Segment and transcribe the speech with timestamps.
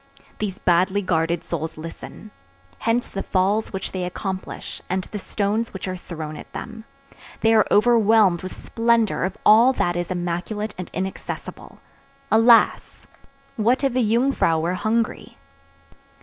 [0.39, 2.31] These badly guarded souls listen.
[2.79, 6.85] Hence the falls which they accomplish, and the stones which are thrown at them.
[7.41, 11.81] They are overwhelmed with splendor of all that is immaculate and inaccessible.
[12.31, 13.05] Alas!
[13.57, 15.37] what if the Jungfrau were hungry?